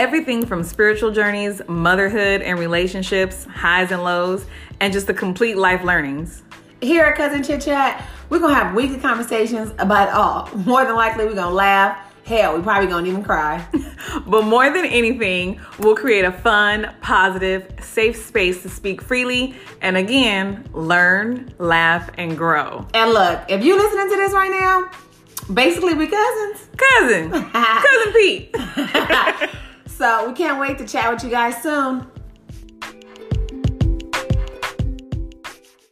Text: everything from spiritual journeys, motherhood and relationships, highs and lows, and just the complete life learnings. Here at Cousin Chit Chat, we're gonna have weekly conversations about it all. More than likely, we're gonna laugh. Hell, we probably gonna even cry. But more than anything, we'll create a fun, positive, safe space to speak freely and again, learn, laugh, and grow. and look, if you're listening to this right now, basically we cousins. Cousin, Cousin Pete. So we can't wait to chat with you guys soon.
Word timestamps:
everything 0.00 0.44
from 0.44 0.62
spiritual 0.62 1.10
journeys, 1.10 1.62
motherhood 1.68 2.42
and 2.42 2.58
relationships, 2.58 3.44
highs 3.46 3.90
and 3.90 4.04
lows, 4.04 4.44
and 4.80 4.92
just 4.92 5.06
the 5.06 5.14
complete 5.14 5.56
life 5.56 5.82
learnings. 5.82 6.42
Here 6.82 7.06
at 7.06 7.16
Cousin 7.16 7.42
Chit 7.42 7.62
Chat, 7.62 8.04
we're 8.28 8.38
gonna 8.38 8.52
have 8.54 8.74
weekly 8.74 8.98
conversations 8.98 9.72
about 9.78 10.08
it 10.08 10.14
all. 10.14 10.50
More 10.66 10.84
than 10.84 10.94
likely, 10.96 11.24
we're 11.24 11.34
gonna 11.34 11.54
laugh. 11.54 11.96
Hell, 12.26 12.56
we 12.56 12.62
probably 12.62 12.88
gonna 12.88 13.08
even 13.08 13.22
cry. 13.24 13.66
But 14.26 14.44
more 14.44 14.70
than 14.70 14.84
anything, 14.86 15.60
we'll 15.78 15.94
create 15.94 16.24
a 16.24 16.32
fun, 16.32 16.92
positive, 17.00 17.72
safe 17.80 18.16
space 18.16 18.62
to 18.62 18.68
speak 18.68 19.00
freely 19.02 19.54
and 19.82 19.96
again, 19.96 20.64
learn, 20.72 21.52
laugh, 21.58 22.10
and 22.16 22.36
grow. 22.36 22.86
and 22.94 23.10
look, 23.12 23.40
if 23.48 23.62
you're 23.64 23.76
listening 23.78 24.08
to 24.10 24.16
this 24.16 24.32
right 24.32 24.50
now, 24.50 24.90
basically 25.52 25.94
we 25.94 26.06
cousins. 26.08 26.68
Cousin, 26.76 27.30
Cousin 27.52 28.12
Pete. 28.14 28.56
So 29.96 30.28
we 30.28 30.34
can't 30.34 30.60
wait 30.60 30.76
to 30.76 30.86
chat 30.86 31.10
with 31.10 31.24
you 31.24 31.30
guys 31.30 31.62
soon. 31.62 32.06